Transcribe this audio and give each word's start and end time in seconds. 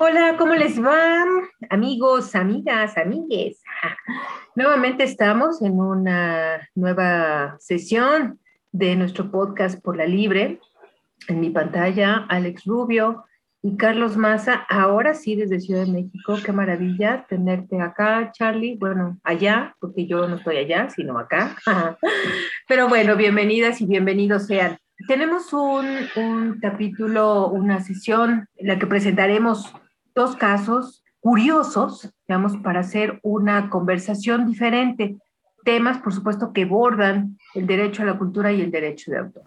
Hola, 0.00 0.36
¿cómo 0.38 0.54
les 0.54 0.80
va? 0.80 1.24
Amigos, 1.70 2.36
amigas, 2.36 2.96
amigues. 2.96 3.60
Nuevamente 4.54 5.02
estamos 5.02 5.60
en 5.60 5.80
una 5.80 6.68
nueva 6.76 7.56
sesión 7.58 8.38
de 8.70 8.94
nuestro 8.94 9.32
podcast 9.32 9.82
por 9.82 9.96
la 9.96 10.06
libre. 10.06 10.60
En 11.26 11.40
mi 11.40 11.50
pantalla, 11.50 12.26
Alex 12.28 12.64
Rubio 12.64 13.24
y 13.60 13.76
Carlos 13.76 14.16
Maza, 14.16 14.64
ahora 14.68 15.14
sí 15.14 15.34
desde 15.34 15.58
Ciudad 15.58 15.84
de 15.84 15.90
México. 15.90 16.36
Qué 16.44 16.52
maravilla 16.52 17.26
tenerte 17.28 17.80
acá, 17.80 18.30
Charlie. 18.32 18.76
Bueno, 18.76 19.18
allá, 19.24 19.74
porque 19.80 20.06
yo 20.06 20.28
no 20.28 20.36
estoy 20.36 20.58
allá, 20.58 20.90
sino 20.90 21.18
acá. 21.18 21.56
Pero 22.68 22.88
bueno, 22.88 23.16
bienvenidas 23.16 23.80
y 23.80 23.86
bienvenidos 23.86 24.46
sean. 24.46 24.78
Tenemos 25.08 25.52
un, 25.52 25.86
un 26.14 26.60
capítulo, 26.60 27.48
una 27.48 27.80
sesión 27.80 28.48
en 28.56 28.68
la 28.68 28.78
que 28.78 28.86
presentaremos 28.86 29.74
dos 30.18 30.34
casos 30.34 31.04
curiosos, 31.20 32.12
digamos, 32.26 32.56
para 32.56 32.80
hacer 32.80 33.20
una 33.22 33.70
conversación 33.70 34.46
diferente. 34.46 35.16
Temas, 35.64 35.98
por 35.98 36.12
supuesto, 36.12 36.52
que 36.52 36.64
bordan 36.64 37.38
el 37.54 37.68
derecho 37.68 38.02
a 38.02 38.06
la 38.06 38.18
cultura 38.18 38.50
y 38.50 38.60
el 38.60 38.72
derecho 38.72 39.12
de 39.12 39.18
autor. 39.18 39.44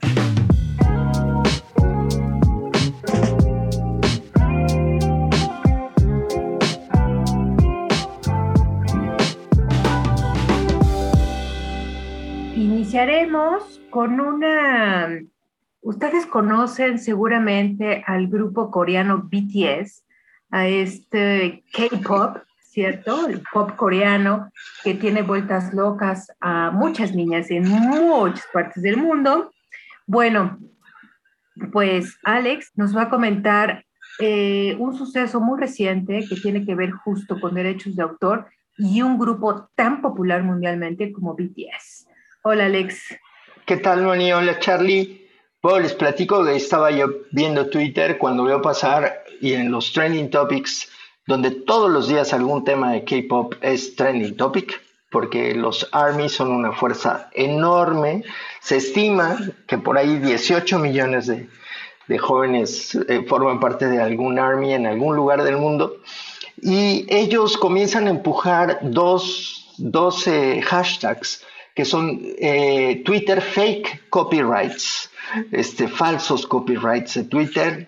Iniciaremos 12.55 13.81
con 13.89 14.21
una... 14.21 15.19
Ustedes 15.81 16.25
conocen 16.27 16.97
seguramente 16.97 18.05
al 18.07 18.27
grupo 18.27 18.71
coreano 18.71 19.27
BTS, 19.29 20.05
a 20.51 20.67
este 20.67 21.63
K-pop, 21.73 22.37
¿cierto? 22.61 23.27
El 23.27 23.41
pop 23.51 23.75
coreano 23.75 24.51
que 24.83 24.93
tiene 24.93 25.21
vueltas 25.21 25.73
locas 25.73 26.31
a 26.39 26.71
muchas 26.71 27.13
niñas 27.15 27.49
en 27.49 27.67
muchas 27.67 28.45
partes 28.53 28.83
del 28.83 28.97
mundo. 28.97 29.51
Bueno, 30.05 30.59
pues 31.71 32.17
Alex 32.23 32.71
nos 32.75 32.95
va 32.95 33.03
a 33.03 33.09
comentar 33.09 33.85
eh, 34.19 34.75
un 34.77 34.95
suceso 34.97 35.39
muy 35.39 35.59
reciente 35.59 36.25
que 36.27 36.35
tiene 36.35 36.65
que 36.65 36.75
ver 36.75 36.91
justo 36.91 37.39
con 37.39 37.55
derechos 37.55 37.95
de 37.95 38.03
autor 38.03 38.47
y 38.77 39.01
un 39.01 39.17
grupo 39.17 39.69
tan 39.75 40.01
popular 40.01 40.43
mundialmente 40.43 41.11
como 41.11 41.33
BTS. 41.33 42.07
Hola 42.43 42.65
Alex. 42.65 43.15
¿Qué 43.65 43.77
tal, 43.77 44.03
Moni? 44.03 44.33
Hola 44.33 44.59
Charlie. 44.59 45.29
Bueno, 45.61 45.79
les 45.79 45.93
platico 45.93 46.43
que 46.43 46.55
estaba 46.55 46.89
yo 46.89 47.07
viendo 47.31 47.69
Twitter 47.69 48.17
cuando 48.17 48.43
veo 48.43 48.61
pasar 48.61 49.20
y 49.41 49.53
en 49.53 49.71
los 49.71 49.91
trending 49.91 50.29
topics, 50.29 50.87
donde 51.27 51.51
todos 51.51 51.89
los 51.89 52.07
días 52.07 52.33
algún 52.33 52.63
tema 52.63 52.91
de 52.91 53.03
K-pop 53.03 53.55
es 53.61 53.95
trending 53.95 54.37
topic, 54.37 54.81
porque 55.11 55.53
los 55.53 55.89
ARMY 55.91 56.29
son 56.29 56.51
una 56.51 56.71
fuerza 56.71 57.29
enorme. 57.33 58.23
Se 58.61 58.77
estima 58.77 59.37
que 59.67 59.77
por 59.77 59.97
ahí 59.97 60.17
18 60.17 60.79
millones 60.79 61.27
de, 61.27 61.47
jóvenes 62.17 62.95
eh, 63.07 63.25
forman 63.27 63.59
parte 63.59 63.87
de 63.87 64.01
algún 64.01 64.37
ARMY 64.37 64.73
en 64.73 64.85
algún 64.85 65.15
lugar 65.15 65.43
del 65.43 65.57
mundo. 65.57 65.97
Y 66.61 67.05
ellos 67.09 67.57
comienzan 67.57 68.07
a 68.07 68.11
empujar 68.11 68.79
dos, 68.81 69.73
dos 69.77 70.25
hashtags 70.25 71.43
que 71.75 71.85
son 71.85 72.21
eh, 72.37 73.01
Twitter 73.05 73.41
fake 73.41 74.09
copyrights 74.09 75.10
este, 75.51 75.87
falsos 75.87 76.45
copyrights 76.47 77.15
de 77.15 77.23
Twitter 77.23 77.87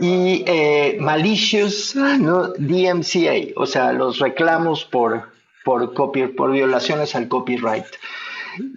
y 0.00 0.44
eh, 0.46 0.98
malicious 1.00 1.94
¿no? 1.96 2.48
DMCA, 2.58 3.52
o 3.56 3.66
sea, 3.66 3.92
los 3.92 4.18
reclamos 4.18 4.84
por, 4.84 5.30
por, 5.64 5.92
por 5.94 6.52
violaciones 6.52 7.14
al 7.14 7.28
copyright. 7.28 7.86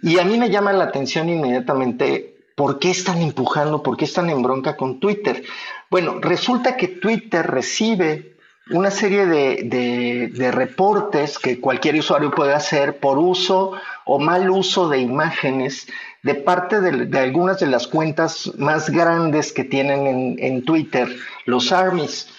Y 0.01 0.19
a 0.19 0.23
mí 0.23 0.37
me 0.37 0.49
llama 0.49 0.73
la 0.73 0.85
atención 0.85 1.29
inmediatamente 1.29 2.35
por 2.55 2.79
qué 2.79 2.91
están 2.91 3.22
empujando, 3.22 3.81
por 3.81 3.97
qué 3.97 4.05
están 4.05 4.29
en 4.29 4.44
bronca 4.44 4.78
con 4.78 4.99
Twitter. 4.99 5.44
Bueno, 5.89 6.19
resulta 6.19 6.78
que 6.78 6.88
Twitter 6.88 7.45
recibe 7.45 8.32
una 8.69 8.91
serie 8.91 9.25
de, 9.25 10.29
de, 10.34 10.51
reportes 10.51 11.38
que 11.38 11.59
cualquier 11.59 11.96
usuario 11.96 12.31
puede 12.31 12.53
hacer 12.53 12.97
por 12.97 13.18
uso 13.18 13.74
o 14.06 14.19
mal 14.19 14.50
uso 14.50 14.88
de 14.88 15.00
imágenes 15.00 15.88
de 16.22 16.35
parte 16.35 16.79
de, 16.79 17.19
algunas 17.19 17.59
de 17.59 17.68
las 17.68 17.88
cuentas 17.88 18.52
más 18.57 18.90
grandes 18.90 19.52
que 19.52 19.66
tienen 19.66 20.38
en, 20.40 20.63
Twitter, 20.63 21.09
los 21.46 21.73
armies, 21.73 22.29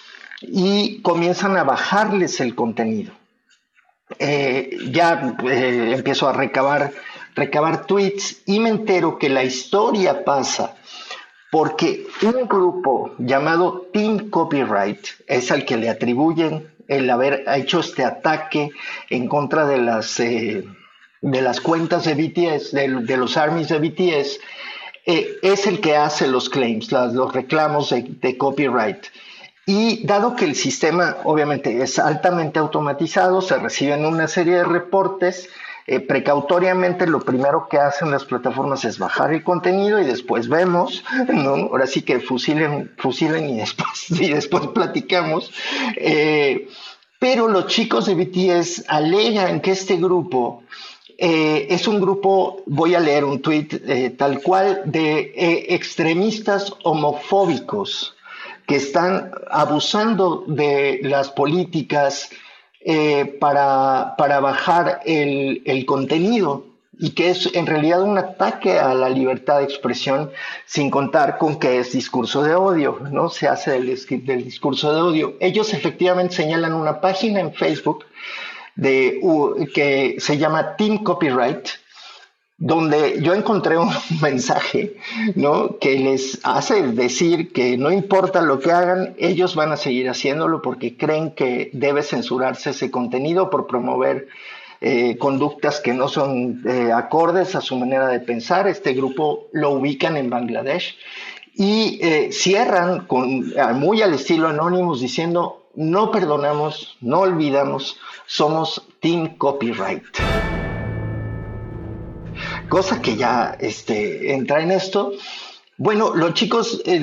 y 0.41 1.01
comienzan 1.03 1.55
a 1.57 1.63
bajarles 1.63 2.39
el 2.39 2.55
contenido. 2.55 3.13
Eh, 4.17 4.77
ya 4.91 5.37
eh, 5.47 5.93
empiezo 5.95 6.27
a 6.27 6.33
recabar, 6.33 6.91
recabar 7.35 7.85
tweets 7.85 8.41
y 8.47 8.59
me 8.59 8.69
entero 8.69 9.19
que 9.19 9.29
la 9.29 9.43
historia 9.43 10.25
pasa 10.25 10.75
porque 11.51 12.07
un 12.21 12.47
grupo 12.47 13.11
llamado 13.17 13.87
Team 13.93 14.29
Copyright 14.29 15.05
es 15.27 15.51
al 15.51 15.65
que 15.65 15.77
le 15.77 15.89
atribuyen 15.89 16.69
el 16.87 17.09
haber 17.09 17.43
hecho 17.47 17.79
este 17.79 18.03
ataque 18.03 18.71
en 19.09 19.27
contra 19.27 19.65
de 19.65 19.77
las 19.77 20.19
eh, 20.19 20.63
de 21.21 21.41
las 21.41 21.59
cuentas 21.59 22.05
de 22.05 22.13
BTS, 22.13 22.71
de, 22.71 23.17
los 23.17 23.35
armies 23.35 23.69
de 23.69 23.79
BTS, 23.79 24.39
eh, 25.07 25.37
es 25.41 25.65
el 25.65 25.81
que 25.81 25.95
hace 25.95 26.27
los 26.27 26.49
claims, 26.49 26.91
los 26.91 27.33
reclamos 27.33 27.89
de, 27.89 28.37
copyright. 28.37 29.05
Y 29.65 30.05
dado 30.05 30.35
que 30.35 30.45
el 30.45 30.53
sistema 30.53 31.17
obviamente 31.23 31.81
es 31.81 31.97
altamente 31.97 32.59
automatizado, 32.59 33.41
se 33.41 33.57
reciben 33.57 34.05
una 34.05 34.27
serie 34.27 34.57
de 34.57 34.63
reportes, 34.63 35.49
eh, 35.87 35.99
precautoriamente 35.99 37.05
lo 37.05 37.19
primero 37.19 37.67
que 37.69 37.77
hacen 37.77 38.09
las 38.09 38.25
plataformas 38.25 38.83
es 38.85 38.97
bajar 38.97 39.31
el 39.31 39.43
contenido 39.43 40.01
y 40.01 40.05
después 40.05 40.49
vemos, 40.49 41.03
¿no? 41.27 41.51
ahora 41.51 41.85
sí 41.85 42.01
que 42.01 42.19
fusilen, 42.19 42.91
fusilen 42.97 43.47
y 43.49 43.57
después, 43.57 44.09
y 44.09 44.29
después 44.29 44.65
platicamos. 44.67 45.51
Eh, 45.95 46.69
pero 47.19 47.47
los 47.47 47.67
chicos 47.67 48.07
de 48.07 48.15
BTS 48.15 48.85
alegan 48.87 49.61
que 49.61 49.71
este 49.71 49.97
grupo 49.97 50.63
eh, 51.19 51.67
es 51.69 51.87
un 51.87 52.01
grupo, 52.01 52.63
voy 52.65 52.95
a 52.95 52.99
leer 52.99 53.23
un 53.23 53.41
tuit 53.41 54.17
tal 54.17 54.41
cual, 54.41 54.81
de 54.85 55.65
extremistas 55.69 56.73
homofóbicos 56.83 58.15
que 58.67 58.77
están 58.77 59.31
abusando 59.51 60.45
de 60.47 60.99
las 61.03 61.29
políticas 61.29 62.31
para, 63.39 64.15
para, 64.17 64.39
bajar 64.39 65.01
el, 65.05 65.63
el, 65.65 65.85
contenido 65.85 66.65
y 66.99 67.11
que 67.11 67.31
es 67.31 67.53
en 67.55 67.65
realidad 67.65 68.01
un 68.01 68.17
ataque 68.17 68.79
a 68.79 68.93
la 68.93 69.09
libertad 69.09 69.59
de 69.59 69.65
expresión 69.65 70.31
sin 70.65 70.89
contar 70.89 71.37
con 71.37 71.59
que 71.59 71.79
es 71.79 71.91
discurso 71.91 72.43
de 72.43 72.55
odio, 72.55 72.99
¿no? 73.11 73.29
Se 73.29 73.47
hace 73.47 73.71
del, 73.71 73.87
del 74.25 74.43
discurso 74.43 74.93
de 74.93 75.01
odio. 75.01 75.35
Ellos 75.39 75.73
efectivamente 75.73 76.35
señalan 76.35 76.73
una 76.73 77.01
página 77.01 77.39
en 77.39 77.53
Facebook 77.53 78.05
de, 78.75 79.19
que 79.73 80.17
se 80.19 80.37
llama 80.37 80.75
Team 80.75 81.03
Copyright, 81.03 81.67
donde 82.57 83.21
yo 83.21 83.33
encontré 83.33 83.77
un 83.77 83.89
mensaje 84.21 84.95
¿no? 85.35 85.77
que 85.77 85.99
les 85.99 86.39
hace 86.43 86.81
decir 86.83 87.51
que 87.51 87.77
no 87.77 87.91
importa 87.91 88.41
lo 88.41 88.59
que 88.59 88.71
hagan, 88.71 89.15
ellos 89.17 89.55
van 89.55 89.71
a 89.71 89.77
seguir 89.77 90.09
haciéndolo 90.09 90.61
porque 90.61 90.97
creen 90.97 91.31
que 91.31 91.69
debe 91.73 92.03
censurarse 92.03 92.71
ese 92.71 92.91
contenido 92.91 93.49
por 93.49 93.67
promover 93.67 94.27
eh, 94.81 95.17
conductas 95.17 95.79
que 95.79 95.93
no 95.93 96.07
son 96.07 96.61
eh, 96.65 96.91
acordes 96.93 97.55
a 97.55 97.61
su 97.61 97.77
manera 97.77 98.07
de 98.07 98.19
pensar. 98.19 98.67
Este 98.67 98.93
grupo 98.93 99.47
lo 99.51 99.71
ubican 99.71 100.17
en 100.17 100.29
Bangladesh 100.29 100.97
y 101.55 101.99
eh, 102.01 102.31
cierran 102.31 103.05
con, 103.05 103.53
muy 103.75 104.01
al 104.01 104.13
estilo 104.13 104.49
Anonymous 104.49 104.99
diciendo 104.99 105.69
no 105.75 106.11
perdonamos, 106.11 106.97
no 107.01 107.21
olvidamos, 107.21 107.97
somos 108.25 108.87
Team 108.99 109.37
Copyright. 109.37 110.03
Cosa 112.69 113.01
que 113.01 113.15
ya 113.15 113.55
este, 113.59 114.33
entra 114.33 114.61
en 114.61 114.71
esto. 114.71 115.13
Bueno, 115.77 116.15
los 116.15 116.33
chicos 116.33 116.81
eh, 116.85 116.99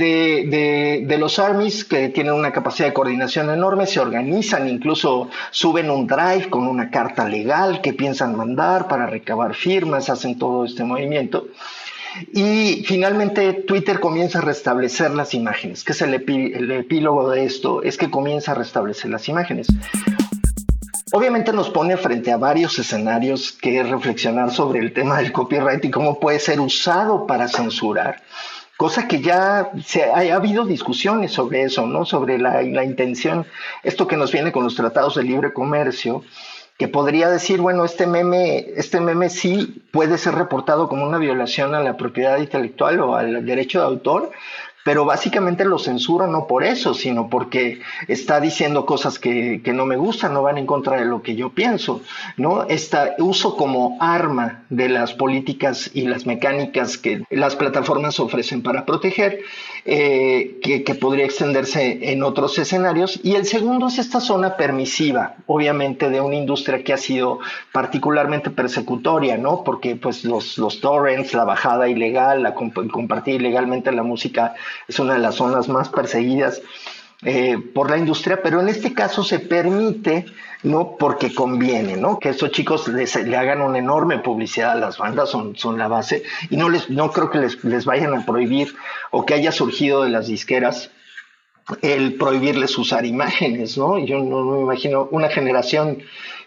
de, 1.06 1.18
los 1.18 1.38
armies 1.38 1.84
que 1.84 2.08
tienen 2.08 2.32
una 2.32 2.52
capacidad 2.52 2.88
de 2.88 2.94
coordinación 2.94 3.50
enorme 3.50 3.86
se 3.86 4.00
organizan, 4.00 4.66
incluso 4.66 5.28
suben 5.50 5.90
un 5.90 6.06
drive 6.06 6.48
con 6.48 6.66
una 6.66 6.90
carta 6.90 7.28
legal 7.28 7.82
que 7.82 7.92
piensan 7.92 8.34
mandar 8.34 8.88
para 8.88 9.06
recabar 9.06 9.54
firmas, 9.54 10.08
hacen 10.08 10.38
todo 10.38 10.64
este 10.64 10.84
movimiento. 10.84 11.48
Y 12.32 12.82
finalmente 12.86 13.52
Twitter 13.52 14.00
comienza 14.00 14.38
a 14.38 14.42
restablecer 14.42 15.10
las 15.10 15.34
imágenes. 15.34 15.84
¿Qué 15.84 15.92
es 15.92 16.00
el, 16.00 16.14
epílogo 16.14 17.30
de 17.30 17.44
esto? 17.44 17.82
Es 17.82 17.98
que 17.98 18.10
comienza 18.10 18.52
a 18.52 18.54
restablecer 18.54 19.10
las 19.10 19.28
imágenes. 19.28 19.66
Obviamente 21.14 21.52
nos 21.52 21.68
pone 21.68 21.98
frente 21.98 22.32
a 22.32 22.38
varios 22.38 22.78
escenarios 22.78 23.52
que 23.52 23.82
reflexionar 23.82 24.50
sobre 24.50 24.80
el 24.80 24.94
tema 24.94 25.18
del 25.18 25.30
copyright 25.30 25.84
y 25.84 25.90
cómo 25.90 26.18
puede 26.18 26.38
ser 26.38 26.58
usado 26.58 27.26
para 27.26 27.48
censurar. 27.48 28.22
cosa 28.78 29.06
que 29.06 29.20
ya 29.20 29.70
se, 29.84 30.04
ha, 30.04 30.34
habido 30.34 30.64
discusiones 30.64 31.32
sobre 31.32 31.64
eso, 31.64 31.86
¿no? 31.86 32.06
Sobre 32.06 32.38
la, 32.38 32.62
la 32.62 32.84
intención, 32.84 33.46
esto 33.82 34.06
que 34.06 34.16
nos 34.16 34.32
viene 34.32 34.52
con 34.52 34.64
los 34.64 34.74
tratados 34.74 35.14
de 35.14 35.22
libre 35.22 35.52
comercio, 35.52 36.24
que 36.78 36.88
podría 36.88 37.28
decir, 37.28 37.60
bueno, 37.60 37.84
este 37.84 38.06
meme, 38.06 38.66
este 38.76 38.98
meme 38.98 39.28
sí 39.28 39.84
puede 39.92 40.16
ser 40.16 40.34
reportado 40.34 40.88
como 40.88 41.06
una 41.06 41.18
violación 41.18 41.74
a 41.74 41.80
la 41.80 41.98
propiedad 41.98 42.38
intelectual 42.38 43.00
o 43.00 43.14
al 43.14 43.44
derecho 43.44 43.80
de 43.80 43.84
autor, 43.84 44.32
pero 44.84 45.04
básicamente 45.04 45.64
lo 45.64 45.78
censuro 45.78 46.26
no 46.26 46.46
por 46.46 46.64
eso, 46.64 46.94
sino 46.94 47.28
porque 47.28 47.80
está 48.08 48.40
diciendo 48.40 48.86
cosas 48.86 49.18
que, 49.18 49.60
que, 49.62 49.72
no 49.72 49.86
me 49.86 49.96
gustan, 49.96 50.34
no 50.34 50.42
van 50.42 50.58
en 50.58 50.66
contra 50.66 50.96
de 50.96 51.04
lo 51.04 51.22
que 51.22 51.36
yo 51.36 51.50
pienso, 51.50 52.02
¿no? 52.36 52.64
Está 52.64 53.14
uso 53.18 53.56
como 53.56 53.96
arma 54.00 54.64
de 54.70 54.88
las 54.88 55.14
políticas 55.14 55.90
y 55.94 56.02
las 56.02 56.26
mecánicas 56.26 56.98
que 56.98 57.24
las 57.30 57.56
plataformas 57.56 58.18
ofrecen 58.20 58.62
para 58.62 58.84
proteger, 58.84 59.40
eh, 59.84 60.60
que, 60.62 60.94
podría 60.94 61.24
extenderse 61.24 62.12
en 62.12 62.22
otros 62.22 62.56
escenarios. 62.58 63.18
Y 63.24 63.34
el 63.34 63.46
segundo 63.46 63.88
es 63.88 63.98
esta 63.98 64.20
zona 64.20 64.56
permisiva, 64.56 65.34
obviamente, 65.46 66.08
de 66.08 66.20
una 66.20 66.36
industria 66.36 66.84
que 66.84 66.92
ha 66.92 66.96
sido 66.96 67.40
particularmente 67.72 68.50
persecutoria, 68.50 69.36
¿no? 69.38 69.64
Porque 69.64 69.96
pues 69.96 70.24
los, 70.24 70.56
los 70.58 70.80
torrents, 70.80 71.34
la 71.34 71.44
bajada 71.44 71.88
ilegal, 71.88 72.42
la 72.44 72.54
compartir 72.54 73.36
ilegalmente 73.36 73.90
la 73.90 74.04
música 74.04 74.54
es 74.86 74.98
una 75.00 75.14
de 75.14 75.18
las 75.18 75.34
zonas 75.34 75.68
más 75.68 75.88
perseguidas 75.88 76.62
eh, 77.24 77.56
por 77.72 77.88
la 77.88 77.98
industria, 77.98 78.40
pero 78.42 78.60
en 78.60 78.68
este 78.68 78.92
caso 78.92 79.22
se 79.22 79.38
permite, 79.38 80.26
¿no? 80.64 80.96
Porque 80.98 81.32
conviene, 81.32 81.96
¿no? 81.96 82.18
Que 82.18 82.30
estos 82.30 82.50
chicos 82.50 82.88
le 82.88 83.36
hagan 83.36 83.60
una 83.60 83.78
enorme 83.78 84.18
publicidad 84.18 84.72
a 84.72 84.76
las 84.76 84.98
bandas, 84.98 85.30
son, 85.30 85.56
son 85.56 85.78
la 85.78 85.86
base, 85.86 86.24
y 86.50 86.56
no, 86.56 86.68
les, 86.68 86.90
no 86.90 87.12
creo 87.12 87.30
que 87.30 87.38
les, 87.38 87.62
les 87.64 87.84
vayan 87.84 88.14
a 88.14 88.26
prohibir 88.26 88.74
o 89.12 89.24
que 89.24 89.34
haya 89.34 89.52
surgido 89.52 90.02
de 90.02 90.10
las 90.10 90.26
disqueras 90.26 90.90
el 91.80 92.14
prohibirles 92.14 92.76
usar 92.76 93.06
imágenes, 93.06 93.78
¿no? 93.78 93.98
Yo 93.98 94.18
no, 94.18 94.44
no 94.44 94.56
me 94.56 94.62
imagino 94.62 95.08
una 95.12 95.28
generación 95.28 96.02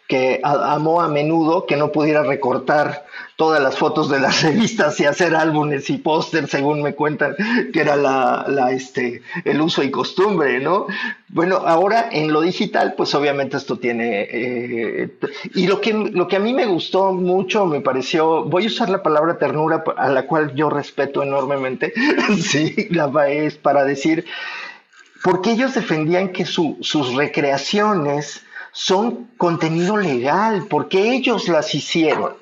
que 0.08 0.40
amó 0.44 1.02
a 1.02 1.08
menudo 1.08 1.66
que 1.66 1.78
no 1.78 1.92
pudiera 1.92 2.24
recortar 2.24 3.06
todas 3.36 3.62
las 3.62 3.78
fotos 3.78 4.10
de 4.10 4.20
las 4.20 4.42
revistas 4.44 5.00
y 5.00 5.06
hacer 5.06 5.36
álbumes 5.36 5.90
y 5.90 5.98
póster, 5.98 6.48
según 6.48 6.82
me 6.82 6.94
cuentan, 6.94 7.36
que 7.74 7.82
era 7.82 7.96
la, 7.96 8.72
este, 8.72 9.22
el 9.44 9.62
uso 9.62 9.84
y 9.84 9.92
costumbre, 9.92 10.60
¿no? 10.60 10.88
Bueno, 11.30 11.58
ahora 11.58 12.10
en 12.12 12.32
lo 12.32 12.42
digital, 12.42 12.94
pues 12.96 13.14
obviamente 13.16 13.58
esto 13.58 13.78
tiene... 13.78 14.28
Eh, 14.32 15.10
y 15.56 15.68
lo 15.68 15.82
que, 15.82 15.94
lo 15.94 16.28
que 16.28 16.36
a 16.36 16.40
mí 16.40 16.54
me 16.54 16.66
gustó 16.66 17.12
mucho, 17.12 17.66
me 17.66 17.82
pareció, 17.82 18.46
voy 18.46 18.66
a 18.66 18.68
usar 18.68 18.90
la 18.90 19.04
palabra 19.04 19.38
ternura, 19.38 19.84
a 19.98 20.10
la 20.10 20.28
cual 20.28 20.54
yo 20.56 20.70
respeto 20.70 21.24
enormemente, 21.24 21.94
sí, 22.42 22.88
la 22.92 23.06
es 23.28 23.56
para 23.56 23.84
decir, 23.84 24.26
porque 25.24 25.52
ellos 25.52 25.74
defendían 25.74 26.30
que 26.30 26.46
su, 26.46 26.78
sus 26.82 27.16
recreaciones 27.16 28.44
son 28.78 29.30
contenido 29.38 29.96
legal, 29.96 30.68
porque 30.70 31.14
ellos 31.14 31.48
las 31.48 31.74
hicieron, 31.74 32.34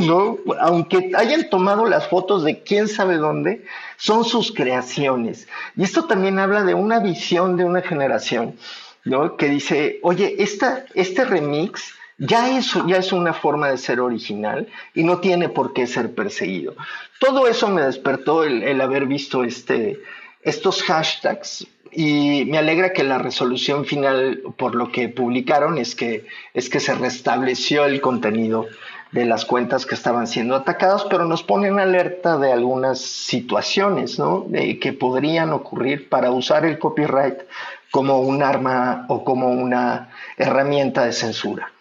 ¿no? 0.00 0.38
Aunque 0.58 1.12
hayan 1.14 1.50
tomado 1.50 1.84
las 1.84 2.08
fotos 2.08 2.44
de 2.44 2.62
quién 2.62 2.88
sabe 2.88 3.18
dónde, 3.18 3.62
son 3.98 4.24
sus 4.24 4.52
creaciones. 4.52 5.46
Y 5.76 5.82
esto 5.82 6.06
también 6.06 6.38
habla 6.38 6.64
de 6.64 6.72
una 6.72 7.00
visión 7.00 7.58
de 7.58 7.66
una 7.66 7.82
generación, 7.82 8.56
¿no? 9.04 9.36
Que 9.36 9.50
dice, 9.50 10.00
oye, 10.02 10.36
esta, 10.38 10.86
este 10.94 11.26
remix 11.26 11.92
ya 12.16 12.56
es, 12.56 12.72
ya 12.86 12.96
es 12.96 13.12
una 13.12 13.34
forma 13.34 13.68
de 13.68 13.76
ser 13.76 14.00
original 14.00 14.68
y 14.94 15.04
no 15.04 15.20
tiene 15.20 15.50
por 15.50 15.74
qué 15.74 15.86
ser 15.86 16.14
perseguido. 16.14 16.74
Todo 17.20 17.48
eso 17.48 17.68
me 17.68 17.82
despertó 17.82 18.44
el, 18.44 18.62
el 18.62 18.80
haber 18.80 19.04
visto 19.04 19.44
este, 19.44 20.00
estos 20.46 20.82
hashtags 20.84 21.66
y 21.90 22.44
me 22.46 22.58
alegra 22.58 22.92
que 22.92 23.02
la 23.02 23.18
resolución 23.18 23.84
final, 23.84 24.42
por 24.56 24.76
lo 24.76 24.92
que 24.92 25.08
publicaron, 25.08 25.76
es 25.76 25.96
que, 25.96 26.24
es 26.54 26.70
que 26.70 26.78
se 26.78 26.94
restableció 26.94 27.84
el 27.84 28.00
contenido 28.00 28.66
de 29.10 29.24
las 29.24 29.44
cuentas 29.44 29.86
que 29.86 29.96
estaban 29.96 30.26
siendo 30.28 30.54
atacadas, 30.54 31.04
pero 31.10 31.24
nos 31.24 31.42
pone 31.42 31.68
en 31.68 31.80
alerta 31.80 32.38
de 32.38 32.52
algunas 32.52 33.00
situaciones 33.00 34.18
¿no? 34.18 34.46
que 34.80 34.92
podrían 34.92 35.52
ocurrir 35.52 36.08
para 36.08 36.30
usar 36.30 36.64
el 36.64 36.78
copyright 36.78 37.38
como 37.90 38.20
un 38.20 38.42
arma 38.42 39.06
o 39.08 39.24
como 39.24 39.50
una 39.50 40.10
herramienta 40.36 41.04
de 41.04 41.12
censura. 41.12 41.72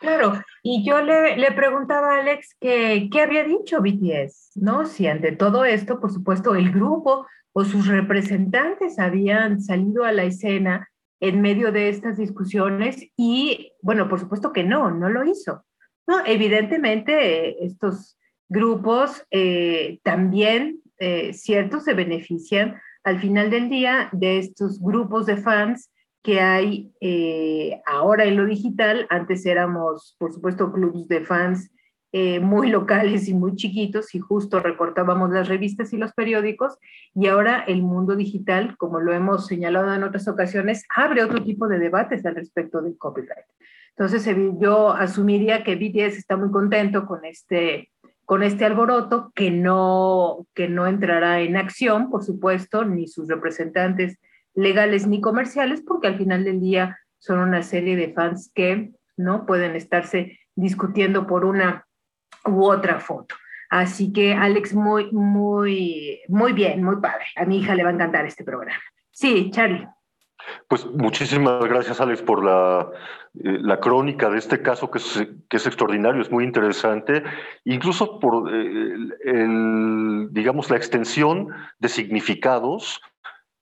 Claro, 0.00 0.42
y 0.64 0.84
yo 0.84 1.00
le, 1.00 1.36
le 1.36 1.52
preguntaba 1.52 2.16
a 2.16 2.20
Alex 2.20 2.56
que, 2.60 3.08
qué 3.12 3.20
había 3.20 3.44
dicho 3.44 3.80
BTS, 3.80 4.56
¿no? 4.56 4.84
Si 4.84 5.06
ante 5.06 5.30
todo 5.30 5.64
esto, 5.64 6.00
por 6.00 6.12
supuesto, 6.12 6.56
el 6.56 6.72
grupo 6.72 7.26
o 7.52 7.64
sus 7.64 7.86
representantes 7.86 8.98
habían 8.98 9.60
salido 9.60 10.04
a 10.04 10.12
la 10.12 10.24
escena 10.24 10.88
en 11.20 11.40
medio 11.40 11.70
de 11.70 11.88
estas 11.88 12.16
discusiones 12.16 13.06
y, 13.16 13.72
bueno, 13.82 14.08
por 14.08 14.18
supuesto 14.18 14.52
que 14.52 14.64
no, 14.64 14.90
no 14.90 15.08
lo 15.08 15.24
hizo. 15.24 15.64
No, 16.06 16.24
evidentemente 16.26 17.64
estos 17.64 18.18
grupos 18.48 19.24
eh, 19.30 20.00
también, 20.02 20.80
eh, 20.98 21.32
ciertos, 21.32 21.84
se 21.84 21.94
benefician 21.94 22.80
al 23.04 23.20
final 23.20 23.50
del 23.50 23.68
día 23.68 24.08
de 24.12 24.38
estos 24.38 24.80
grupos 24.80 25.26
de 25.26 25.36
fans 25.36 25.90
que 26.22 26.40
hay 26.40 26.92
eh, 27.00 27.80
ahora 27.86 28.24
en 28.24 28.36
lo 28.36 28.46
digital. 28.46 29.06
Antes 29.10 29.44
éramos, 29.46 30.16
por 30.18 30.32
supuesto, 30.32 30.72
clubes 30.72 31.08
de 31.08 31.24
fans 31.24 31.70
eh, 32.14 32.40
muy 32.40 32.68
locales 32.68 33.26
y 33.28 33.32
muy 33.32 33.56
chiquitos 33.56 34.14
y 34.14 34.18
justo 34.18 34.60
recortábamos 34.60 35.30
las 35.30 35.48
revistas 35.48 35.94
y 35.94 35.96
los 35.96 36.12
periódicos 36.12 36.76
y 37.14 37.26
ahora 37.28 37.64
el 37.66 37.80
mundo 37.82 38.16
digital, 38.16 38.76
como 38.76 39.00
lo 39.00 39.14
hemos 39.14 39.46
señalado 39.46 39.94
en 39.94 40.02
otras 40.02 40.28
ocasiones, 40.28 40.84
abre 40.94 41.24
otro 41.24 41.42
tipo 41.42 41.68
de 41.68 41.78
debates 41.78 42.26
al 42.26 42.34
respecto 42.34 42.82
del 42.82 42.98
copyright. 42.98 43.46
Entonces 43.96 44.28
yo 44.60 44.92
asumiría 44.92 45.64
que 45.64 45.76
BTS 45.76 46.18
está 46.18 46.36
muy 46.36 46.50
contento 46.50 47.06
con 47.06 47.24
este, 47.24 47.90
con 48.26 48.42
este 48.42 48.66
alboroto 48.66 49.32
que 49.34 49.50
no, 49.50 50.46
que 50.52 50.68
no 50.68 50.86
entrará 50.86 51.40
en 51.40 51.56
acción, 51.56 52.10
por 52.10 52.22
supuesto, 52.22 52.84
ni 52.84 53.08
sus 53.08 53.26
representantes 53.28 54.18
legales 54.54 55.06
ni 55.06 55.22
comerciales, 55.22 55.80
porque 55.80 56.08
al 56.08 56.18
final 56.18 56.44
del 56.44 56.60
día 56.60 56.98
son 57.18 57.38
una 57.38 57.62
serie 57.62 57.96
de 57.96 58.12
fans 58.12 58.50
que 58.54 58.92
no 59.16 59.46
pueden 59.46 59.76
estarse 59.76 60.38
discutiendo 60.54 61.26
por 61.26 61.46
una 61.46 61.86
u 62.46 62.64
otra 62.64 63.00
foto. 63.00 63.34
Así 63.70 64.12
que 64.12 64.34
Alex, 64.34 64.74
muy, 64.74 65.10
muy, 65.12 66.20
muy 66.28 66.52
bien, 66.52 66.84
muy 66.84 66.96
padre. 66.96 67.24
A 67.36 67.44
mi 67.44 67.58
hija 67.58 67.74
le 67.74 67.84
va 67.84 67.90
a 67.90 67.94
encantar 67.94 68.26
este 68.26 68.44
programa. 68.44 68.82
Sí, 69.10 69.50
Charlie. 69.50 69.88
Pues 70.68 70.84
muchísimas 70.86 71.64
gracias, 71.64 72.00
Alex, 72.00 72.22
por 72.22 72.44
la, 72.44 72.90
eh, 73.42 73.58
la 73.60 73.80
crónica 73.80 74.28
de 74.28 74.38
este 74.38 74.60
caso 74.60 74.90
que 74.90 74.98
es, 74.98 75.26
que 75.48 75.56
es, 75.56 75.66
extraordinario, 75.66 76.20
es 76.20 76.30
muy 76.30 76.44
interesante, 76.44 77.22
incluso 77.64 78.18
por, 78.18 78.52
eh, 78.52 78.94
el, 79.24 80.28
digamos, 80.32 80.70
la 80.70 80.76
extensión 80.76 81.48
de 81.78 81.88
significados 81.88 83.00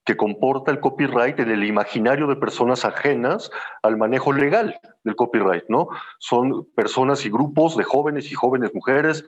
que 0.05 0.17
comporta 0.17 0.71
el 0.71 0.79
copyright 0.79 1.39
en 1.39 1.51
el 1.51 1.63
imaginario 1.63 2.27
de 2.27 2.35
personas 2.35 2.85
ajenas 2.85 3.51
al 3.83 3.97
manejo 3.97 4.33
legal 4.33 4.79
del 5.03 5.15
copyright, 5.15 5.65
¿no? 5.69 5.89
Son 6.19 6.65
personas 6.75 7.25
y 7.25 7.29
grupos 7.29 7.77
de 7.77 7.83
jóvenes 7.83 8.31
y 8.31 8.35
jóvenes 8.35 8.73
mujeres 8.73 9.27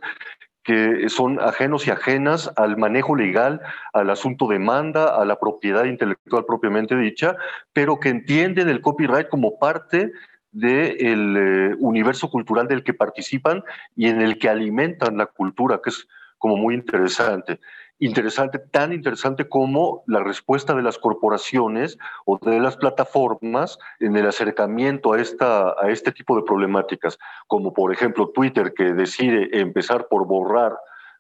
que 0.63 1.09
son 1.09 1.39
ajenos 1.41 1.85
y 1.87 1.91
ajenas 1.91 2.51
al 2.55 2.77
manejo 2.77 3.15
legal, 3.15 3.61
al 3.91 4.09
asunto 4.09 4.47
de 4.47 4.53
demanda, 4.59 5.15
a 5.21 5.25
la 5.25 5.37
propiedad 5.37 5.83
intelectual 5.83 6.45
propiamente 6.45 6.95
dicha, 6.95 7.35
pero 7.73 7.99
que 7.99 8.09
entienden 8.09 8.69
el 8.69 8.81
copyright 8.81 9.27
como 9.27 9.59
parte 9.59 10.11
del 10.51 11.37
eh, 11.37 11.75
universo 11.79 12.29
cultural 12.29 12.67
del 12.67 12.83
que 12.83 12.93
participan 12.93 13.63
y 13.95 14.07
en 14.07 14.21
el 14.21 14.39
que 14.39 14.49
alimentan 14.49 15.17
la 15.17 15.25
cultura, 15.25 15.81
que 15.83 15.89
es 15.89 16.07
como 16.37 16.55
muy 16.55 16.75
interesante 16.75 17.59
interesante, 17.99 18.59
tan 18.59 18.91
interesante 18.93 19.47
como 19.47 20.03
la 20.07 20.21
respuesta 20.23 20.73
de 20.73 20.81
las 20.81 20.97
corporaciones 20.97 21.97
o 22.25 22.37
de 22.37 22.59
las 22.59 22.77
plataformas 22.77 23.77
en 23.99 24.15
el 24.17 24.27
acercamiento 24.27 25.13
a, 25.13 25.21
esta, 25.21 25.69
a 25.69 25.89
este 25.89 26.11
tipo 26.11 26.35
de 26.35 26.43
problemáticas, 26.43 27.17
como 27.47 27.73
por 27.73 27.93
ejemplo 27.93 28.29
Twitter, 28.29 28.73
que 28.73 28.93
decide 28.93 29.59
empezar 29.59 30.07
por 30.09 30.27
borrar, 30.27 30.75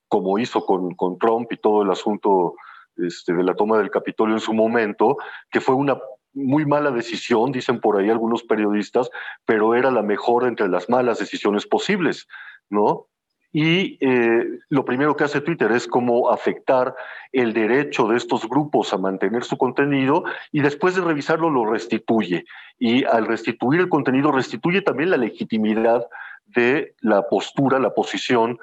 como 0.07 0.37
hizo 0.37 0.65
con, 0.65 0.93
con 0.95 1.17
Trump 1.17 1.51
y 1.51 1.57
todo 1.57 1.83
el 1.83 1.91
asunto 1.91 2.55
este, 2.97 3.33
de 3.33 3.43
la 3.43 3.55
toma 3.55 3.77
del 3.77 3.89
Capitolio 3.89 4.35
en 4.35 4.41
su 4.41 4.53
momento, 4.53 5.17
que 5.49 5.61
fue 5.61 5.75
una 5.75 5.97
muy 6.33 6.65
mala 6.65 6.91
decisión, 6.91 7.51
dicen 7.51 7.79
por 7.79 7.97
ahí 7.97 8.09
algunos 8.09 8.43
periodistas, 8.43 9.09
pero 9.45 9.75
era 9.75 9.91
la 9.91 10.01
mejor 10.01 10.45
entre 10.45 10.67
las 10.67 10.89
malas 10.89 11.19
decisiones 11.19 11.65
posibles, 11.67 12.27
¿no? 12.69 13.07
Y 13.53 13.99
eh, 14.01 14.59
lo 14.69 14.83
primero 14.83 15.15
que 15.15 15.25
hace 15.25 15.39
Twitter 15.39 15.71
es 15.71 15.87
como 15.87 16.31
afectar 16.31 16.95
el 17.31 17.53
derecho 17.53 18.07
de 18.07 18.17
estos 18.17 18.49
grupos 18.49 18.91
a 18.93 18.97
mantener 18.97 19.43
su 19.43 19.57
contenido 19.57 20.23
y 20.51 20.61
después 20.61 20.95
de 20.95 21.01
revisarlo 21.01 21.51
lo 21.51 21.65
restituye. 21.65 22.45
Y 22.79 23.05
al 23.05 23.27
restituir 23.27 23.79
el 23.79 23.89
contenido 23.89 24.31
restituye 24.31 24.81
también 24.81 25.11
la 25.11 25.17
legitimidad 25.17 26.07
de 26.47 26.95
la 27.01 27.29
postura, 27.29 27.77
la 27.77 27.93
posición 27.93 28.57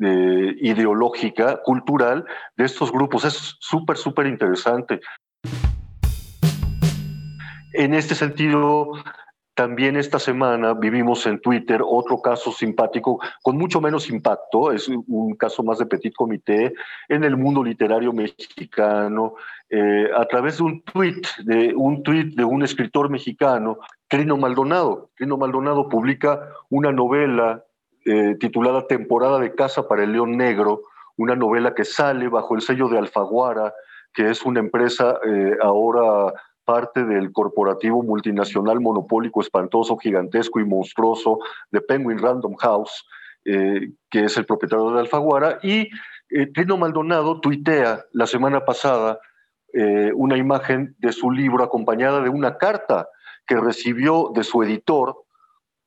eh, 0.00 0.56
ideológica, 0.60 1.62
cultural 1.62 2.24
de 2.56 2.64
estos 2.64 2.90
grupos. 2.90 3.24
Es 3.24 3.56
súper, 3.60 3.96
súper 3.96 4.26
interesante. 4.26 5.00
En 7.72 7.94
este 7.94 8.16
sentido, 8.16 8.90
también 9.54 9.96
esta 9.96 10.18
semana 10.18 10.74
vivimos 10.74 11.26
en 11.26 11.40
Twitter 11.40 11.80
otro 11.84 12.20
caso 12.20 12.50
simpático 12.50 13.20
con 13.42 13.56
mucho 13.56 13.80
menos 13.80 14.10
impacto, 14.10 14.72
es 14.72 14.88
un 14.88 15.36
caso 15.36 15.62
más 15.62 15.78
de 15.78 15.86
petit 15.86 16.12
comité 16.14 16.74
en 17.08 17.22
el 17.22 17.36
mundo 17.36 17.62
literario 17.62 18.12
mexicano, 18.12 19.34
eh, 19.70 20.08
a 20.16 20.24
través 20.26 20.58
de 20.58 20.64
un 20.64 20.82
tweet, 20.82 21.22
de 21.44 21.72
un 21.74 22.02
tweet 22.02 22.32
de 22.34 22.44
un 22.44 22.62
escritor 22.62 23.10
mexicano, 23.10 23.78
Trino 24.08 24.36
Maldonado. 24.36 25.10
Trino 25.16 25.36
Maldonado 25.36 25.88
publica 25.88 26.48
una 26.70 26.92
novela 26.92 27.64
eh, 28.04 28.36
titulada 28.38 28.86
Temporada 28.86 29.38
de 29.38 29.54
Caza 29.54 29.88
para 29.88 30.04
el 30.04 30.12
León 30.12 30.36
Negro, 30.36 30.82
una 31.16 31.36
novela 31.36 31.74
que 31.74 31.84
sale 31.84 32.28
bajo 32.28 32.54
el 32.54 32.60
sello 32.60 32.88
de 32.88 32.98
Alfaguara, 32.98 33.72
que 34.12 34.30
es 34.30 34.44
una 34.44 34.60
empresa 34.60 35.18
eh, 35.26 35.56
ahora 35.62 36.32
parte 36.64 37.04
del 37.04 37.32
corporativo 37.32 38.02
multinacional 38.02 38.80
monopólico 38.80 39.40
espantoso, 39.40 39.96
gigantesco 39.96 40.60
y 40.60 40.64
monstruoso 40.64 41.38
de 41.70 41.80
Penguin 41.80 42.18
Random 42.18 42.54
House, 42.56 43.06
eh, 43.44 43.92
que 44.10 44.24
es 44.24 44.36
el 44.36 44.46
propietario 44.46 44.90
de 44.90 45.00
Alfaguara, 45.00 45.58
y 45.62 45.88
eh, 46.30 46.46
Trino 46.52 46.76
Maldonado 46.76 47.40
tuitea 47.40 48.04
la 48.12 48.26
semana 48.26 48.64
pasada 48.64 49.20
eh, 49.72 50.12
una 50.14 50.36
imagen 50.36 50.94
de 50.98 51.12
su 51.12 51.30
libro 51.30 51.64
acompañada 51.64 52.22
de 52.22 52.28
una 52.28 52.58
carta 52.58 53.08
que 53.46 53.56
recibió 53.56 54.30
de 54.34 54.44
su 54.44 54.62
editor, 54.62 55.23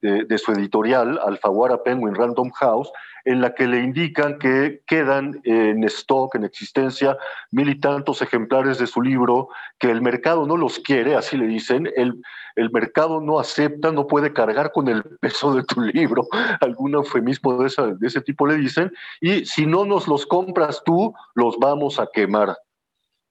de, 0.01 0.37
su 0.37 0.51
editorial, 0.51 1.19
Alfaguara 1.25 1.83
Penguin 1.83 2.15
Random 2.15 2.51
House, 2.51 2.91
en 3.25 3.41
la 3.41 3.53
que 3.53 3.67
le 3.67 3.79
indican 3.79 4.37
que 4.37 4.81
quedan 4.87 5.41
en 5.43 5.83
stock, 5.85 6.35
en 6.35 6.45
existencia, 6.45 7.17
mil 7.51 7.69
y 7.69 7.79
tantos 7.79 8.21
ejemplares 8.21 8.77
de 8.77 8.87
su 8.87 9.01
libro, 9.01 9.49
que 9.79 9.91
el 9.91 10.01
mercado 10.01 10.45
no 10.45 10.55
los 10.55 10.79
quiere, 10.79 11.15
así 11.15 11.35
le 11.35 11.47
dicen, 11.47 11.91
el, 11.95 12.21
el 12.55 12.71
mercado 12.71 13.19
no 13.19 13.39
acepta, 13.39 13.91
no 13.91 14.07
puede 14.07 14.33
cargar 14.33 14.71
con 14.71 14.87
el 14.87 15.03
peso 15.19 15.53
de 15.53 15.63
tu 15.63 15.81
libro, 15.81 16.27
algún 16.61 16.93
eufemismo 16.93 17.61
de, 17.61 17.69
de 17.99 18.07
ese 18.07 18.21
tipo 18.21 18.47
le 18.47 18.55
dicen, 18.55 18.91
y 19.19 19.45
si 19.45 19.65
no 19.65 19.83
nos 19.83 20.07
los 20.07 20.25
compras 20.25 20.81
tú, 20.85 21.13
los 21.35 21.57
vamos 21.57 21.99
a 21.99 22.07
quemar. 22.13 22.55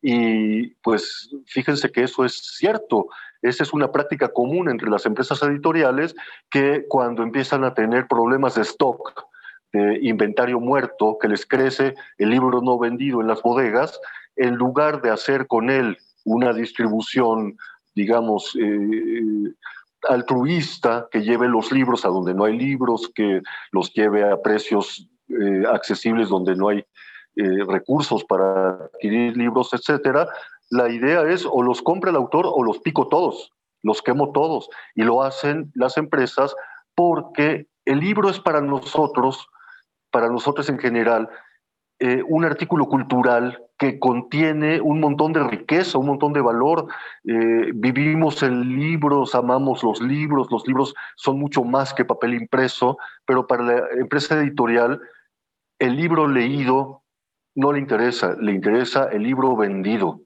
Y 0.02 0.68
pues 0.82 1.30
fíjense 1.46 1.90
que 1.90 2.04
eso 2.04 2.24
es 2.24 2.34
cierto. 2.56 3.06
Esa 3.42 3.62
es 3.62 3.72
una 3.72 3.92
práctica 3.92 4.28
común 4.28 4.68
entre 4.68 4.90
las 4.90 5.06
empresas 5.06 5.42
editoriales 5.42 6.14
que 6.50 6.84
cuando 6.88 7.22
empiezan 7.22 7.64
a 7.64 7.74
tener 7.74 8.06
problemas 8.06 8.54
de 8.54 8.62
stock, 8.62 9.26
de 9.72 9.98
inventario 10.02 10.60
muerto, 10.60 11.18
que 11.20 11.28
les 11.28 11.46
crece 11.46 11.94
el 12.18 12.30
libro 12.30 12.60
no 12.60 12.78
vendido 12.78 13.20
en 13.20 13.26
las 13.26 13.42
bodegas, 13.42 14.00
en 14.36 14.54
lugar 14.54 15.02
de 15.02 15.10
hacer 15.10 15.46
con 15.46 15.70
él 15.70 15.98
una 16.24 16.52
distribución, 16.52 17.56
digamos, 17.94 18.56
eh, 18.60 19.54
altruista, 20.08 21.08
que 21.10 21.22
lleve 21.22 21.48
los 21.48 21.72
libros 21.72 22.04
a 22.04 22.08
donde 22.08 22.34
no 22.34 22.44
hay 22.44 22.56
libros, 22.56 23.10
que 23.14 23.42
los 23.72 23.92
lleve 23.92 24.28
a 24.28 24.40
precios 24.40 25.08
eh, 25.28 25.64
accesibles 25.72 26.28
donde 26.28 26.54
no 26.54 26.68
hay 26.68 26.84
eh, 27.36 27.64
recursos 27.66 28.24
para 28.24 28.85
adquirir 28.96 29.36
libros, 29.36 29.72
etcétera, 29.72 30.28
la 30.70 30.88
idea 30.88 31.22
es 31.22 31.46
o 31.48 31.62
los 31.62 31.82
compra 31.82 32.10
el 32.10 32.16
autor 32.16 32.46
o 32.46 32.62
los 32.64 32.80
pico 32.80 33.08
todos, 33.08 33.52
los 33.82 34.02
quemo 34.02 34.32
todos. 34.32 34.68
Y 34.94 35.02
lo 35.02 35.22
hacen 35.22 35.70
las 35.74 35.96
empresas 35.96 36.54
porque 36.94 37.68
el 37.84 38.00
libro 38.00 38.28
es 38.28 38.40
para 38.40 38.60
nosotros, 38.60 39.48
para 40.10 40.28
nosotros 40.28 40.68
en 40.68 40.78
general, 40.78 41.28
eh, 41.98 42.22
un 42.26 42.44
artículo 42.44 42.86
cultural 42.86 43.62
que 43.78 43.98
contiene 43.98 44.80
un 44.80 45.00
montón 45.00 45.32
de 45.32 45.44
riqueza, 45.44 45.98
un 45.98 46.06
montón 46.06 46.32
de 46.32 46.40
valor. 46.40 46.88
Eh, 47.24 47.72
vivimos 47.74 48.42
en 48.42 48.76
libros, 48.76 49.34
amamos 49.34 49.82
los 49.82 50.00
libros, 50.00 50.48
los 50.50 50.66
libros 50.66 50.94
son 51.16 51.38
mucho 51.38 51.62
más 51.62 51.94
que 51.94 52.04
papel 52.04 52.34
impreso, 52.34 52.98
pero 53.24 53.46
para 53.46 53.62
la 53.62 53.82
empresa 53.98 54.38
editorial, 54.40 55.00
el 55.78 55.96
libro 55.96 56.26
leído 56.26 57.02
no 57.56 57.72
le 57.72 57.80
interesa, 57.80 58.36
le 58.38 58.52
interesa 58.52 59.08
el 59.10 59.24
libro 59.24 59.56
vendido. 59.56 60.20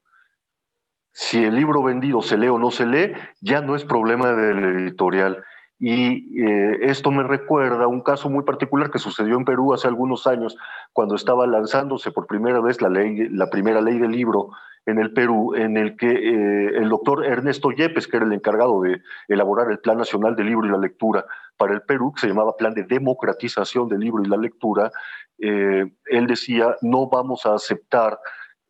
Si 1.12 1.42
el 1.42 1.54
libro 1.54 1.82
vendido 1.82 2.20
se 2.22 2.36
lee 2.36 2.48
o 2.48 2.58
no 2.58 2.70
se 2.70 2.86
lee, 2.86 3.12
ya 3.40 3.60
no 3.62 3.76
es 3.76 3.84
problema 3.84 4.32
del 4.32 4.64
editorial. 4.80 5.42
Y 5.78 6.44
eh, 6.44 6.78
esto 6.82 7.10
me 7.10 7.22
recuerda 7.22 7.86
un 7.86 8.02
caso 8.02 8.28
muy 8.28 8.44
particular 8.44 8.90
que 8.90 8.98
sucedió 8.98 9.36
en 9.36 9.44
Perú 9.44 9.72
hace 9.72 9.88
algunos 9.88 10.26
años, 10.26 10.56
cuando 10.92 11.14
estaba 11.14 11.46
lanzándose 11.46 12.10
por 12.10 12.26
primera 12.26 12.60
vez 12.60 12.82
la, 12.82 12.90
ley, 12.90 13.28
la 13.30 13.48
primera 13.48 13.80
ley 13.80 13.98
del 13.98 14.10
libro 14.10 14.50
en 14.86 14.98
el 14.98 15.12
Perú, 15.12 15.54
en 15.54 15.76
el 15.76 15.96
que 15.96 16.10
eh, 16.10 16.78
el 16.78 16.88
doctor 16.88 17.24
Ernesto 17.24 17.70
Yepes, 17.70 18.08
que 18.08 18.16
era 18.16 18.26
el 18.26 18.32
encargado 18.32 18.82
de 18.82 19.00
elaborar 19.28 19.70
el 19.70 19.78
Plan 19.78 19.98
Nacional 19.98 20.34
del 20.36 20.46
Libro 20.46 20.66
y 20.66 20.70
la 20.70 20.78
Lectura 20.78 21.24
para 21.60 21.74
el 21.74 21.82
Perú, 21.82 22.14
que 22.14 22.22
se 22.22 22.28
llamaba 22.28 22.56
Plan 22.56 22.72
de 22.72 22.84
Democratización 22.84 23.86
del 23.86 24.00
Libro 24.00 24.24
y 24.24 24.28
la 24.28 24.38
Lectura, 24.38 24.90
eh, 25.38 25.84
él 26.06 26.26
decía, 26.26 26.74
no 26.80 27.06
vamos 27.06 27.44
a 27.44 27.54
aceptar 27.54 28.18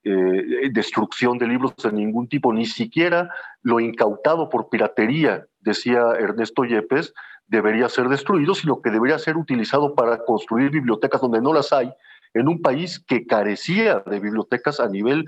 eh, 0.02 0.68
destrucción 0.72 1.38
de 1.38 1.46
libros 1.46 1.76
de 1.76 1.92
ningún 1.92 2.28
tipo, 2.28 2.52
ni 2.52 2.66
siquiera 2.66 3.30
lo 3.62 3.78
incautado 3.78 4.48
por 4.48 4.68
piratería, 4.70 5.46
decía 5.60 6.02
Ernesto 6.18 6.64
Yepes, 6.64 7.14
debería 7.46 7.88
ser 7.88 8.08
destruido, 8.08 8.56
sino 8.56 8.82
que 8.82 8.90
debería 8.90 9.20
ser 9.20 9.36
utilizado 9.36 9.94
para 9.94 10.24
construir 10.24 10.72
bibliotecas 10.72 11.20
donde 11.20 11.40
no 11.40 11.52
las 11.52 11.72
hay, 11.72 11.92
en 12.34 12.48
un 12.48 12.60
país 12.60 12.98
que 12.98 13.24
carecía 13.24 14.02
de 14.04 14.18
bibliotecas 14.18 14.80
a 14.80 14.88
nivel 14.88 15.26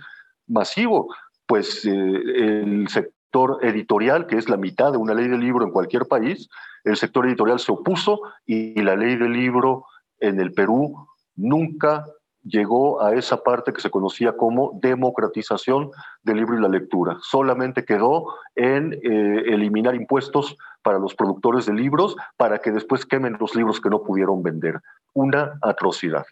masivo, 0.48 1.14
pues 1.46 1.84
eh, 1.84 1.90
el 1.92 2.88
sector 2.88 3.60
editorial, 3.62 4.26
que 4.26 4.36
es 4.36 4.48
la 4.48 4.56
mitad 4.56 4.90
de 4.90 4.98
una 4.98 5.14
ley 5.14 5.28
de 5.28 5.38
libro 5.38 5.64
en 5.64 5.70
cualquier 5.70 6.06
país, 6.06 6.48
el 6.84 6.96
sector 6.96 7.26
editorial 7.26 7.58
se 7.58 7.72
opuso 7.72 8.20
y 8.46 8.80
la 8.82 8.96
ley 8.96 9.16
del 9.16 9.32
libro 9.32 9.86
en 10.20 10.40
el 10.40 10.52
Perú 10.52 11.06
nunca 11.36 12.04
llegó 12.44 13.02
a 13.02 13.14
esa 13.14 13.42
parte 13.42 13.72
que 13.72 13.80
se 13.80 13.90
conocía 13.90 14.32
como 14.36 14.78
democratización 14.82 15.90
del 16.22 16.38
libro 16.38 16.58
y 16.58 16.60
la 16.60 16.68
lectura. 16.68 17.18
Solamente 17.22 17.84
quedó 17.84 18.26
en 18.56 18.94
eh, 18.94 19.42
eliminar 19.46 19.94
impuestos 19.94 20.56
para 20.82 20.98
los 20.98 21.14
productores 21.14 21.66
de 21.66 21.74
libros 21.74 22.16
para 22.36 22.58
que 22.58 22.72
después 22.72 23.06
quemen 23.06 23.36
los 23.38 23.54
libros 23.54 23.80
que 23.80 23.90
no 23.90 24.02
pudieron 24.02 24.42
vender. 24.42 24.80
Una 25.14 25.58
atrocidad. 25.62 26.24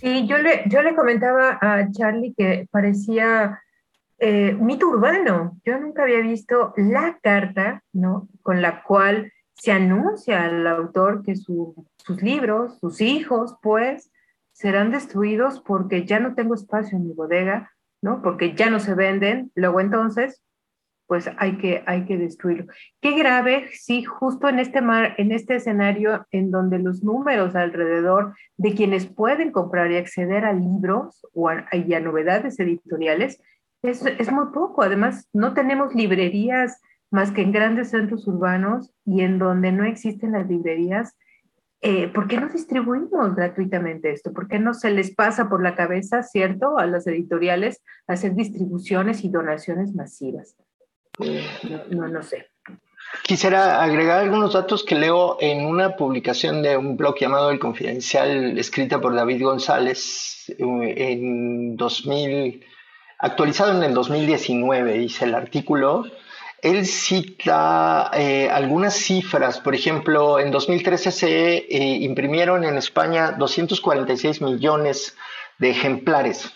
Sí, 0.00 0.26
yo 0.26 0.38
le, 0.38 0.64
yo 0.66 0.82
le 0.82 0.94
comentaba 0.94 1.58
a 1.60 1.90
Charlie 1.90 2.34
que 2.36 2.68
parecía 2.70 3.60
eh, 4.18 4.54
mito 4.54 4.88
urbano. 4.88 5.58
Yo 5.64 5.78
nunca 5.78 6.02
había 6.02 6.20
visto 6.20 6.72
la 6.76 7.18
carta 7.22 7.82
¿no? 7.92 8.28
con 8.42 8.62
la 8.62 8.82
cual 8.82 9.32
se 9.54 9.72
anuncia 9.72 10.44
al 10.44 10.66
autor 10.66 11.22
que 11.22 11.36
sus 11.36 11.74
libros, 12.22 12.78
sus 12.78 13.00
hijos, 13.00 13.56
pues, 13.62 14.10
serán 14.52 14.90
destruidos 14.90 15.60
porque 15.60 16.06
ya 16.06 16.20
no 16.20 16.34
tengo 16.34 16.54
espacio 16.54 16.96
en 16.96 17.06
mi 17.06 17.12
bodega, 17.12 17.70
¿no? 18.02 18.22
Porque 18.22 18.54
ya 18.54 18.70
no 18.70 18.80
se 18.80 18.94
venden. 18.94 19.50
Luego 19.54 19.80
entonces, 19.80 20.42
pues 21.06 21.30
hay 21.38 21.58
que, 21.58 21.82
hay 21.86 22.04
que 22.04 22.16
destruirlo. 22.16 22.72
Qué 23.00 23.12
grave, 23.12 23.68
sí, 23.72 24.04
justo 24.04 24.48
en 24.48 24.58
este, 24.58 24.80
mar, 24.80 25.14
en 25.18 25.30
este 25.32 25.56
escenario 25.56 26.26
en 26.30 26.50
donde 26.50 26.78
los 26.78 27.02
números 27.02 27.54
alrededor 27.54 28.34
de 28.56 28.74
quienes 28.74 29.06
pueden 29.06 29.52
comprar 29.52 29.90
y 29.92 29.96
acceder 29.96 30.44
a 30.44 30.52
libros 30.52 31.24
o 31.32 31.48
a, 31.48 31.66
y 31.72 31.94
a 31.94 32.00
novedades 32.00 32.58
editoriales 32.58 33.40
es, 33.82 34.04
es 34.04 34.32
muy 34.32 34.46
poco. 34.52 34.82
Además, 34.82 35.28
no 35.32 35.54
tenemos 35.54 35.94
librerías 35.94 36.80
más 37.10 37.30
que 37.30 37.42
en 37.42 37.52
grandes 37.52 37.90
centros 37.90 38.26
urbanos 38.26 38.92
y 39.04 39.22
en 39.22 39.38
donde 39.38 39.72
no 39.72 39.84
existen 39.84 40.32
las 40.32 40.48
librerías, 40.48 41.16
eh, 41.82 42.08
¿por 42.08 42.26
qué 42.26 42.38
no 42.38 42.48
distribuimos 42.48 43.34
gratuitamente 43.34 44.10
esto? 44.10 44.32
¿Por 44.32 44.48
qué 44.48 44.58
no 44.58 44.74
se 44.74 44.90
les 44.90 45.14
pasa 45.14 45.48
por 45.48 45.62
la 45.62 45.74
cabeza, 45.74 46.22
cierto, 46.22 46.78
a 46.78 46.86
las 46.86 47.06
editoriales 47.06 47.82
hacer 48.06 48.34
distribuciones 48.34 49.24
y 49.24 49.28
donaciones 49.28 49.94
masivas? 49.94 50.56
No, 51.90 52.08
no, 52.08 52.22
sé. 52.22 52.48
Quisiera 53.22 53.82
agregar 53.82 54.20
algunos 54.20 54.52
datos 54.52 54.84
que 54.84 54.94
leo 54.96 55.38
en 55.40 55.64
una 55.64 55.96
publicación 55.96 56.62
de 56.62 56.76
un 56.76 56.96
blog 56.96 57.18
llamado 57.18 57.50
El 57.50 57.58
Confidencial, 57.58 58.58
escrita 58.58 59.00
por 59.00 59.14
David 59.14 59.42
González 59.42 60.46
eh, 60.48 60.94
en 60.96 61.76
2000, 61.76 62.64
actualizado 63.18 63.76
en 63.76 63.82
el 63.82 63.94
2019, 63.94 64.98
hice 64.98 65.24
el 65.24 65.34
artículo 65.34 66.04
él 66.62 66.86
cita 66.86 68.10
eh, 68.14 68.48
algunas 68.50 68.94
cifras, 68.94 69.60
por 69.60 69.74
ejemplo, 69.74 70.40
en 70.40 70.50
2013 70.50 71.12
se 71.12 71.56
eh, 71.58 71.98
imprimieron 72.00 72.64
en 72.64 72.76
España 72.76 73.32
246 73.32 74.40
millones 74.40 75.14
de 75.58 75.70
ejemplares, 75.70 76.52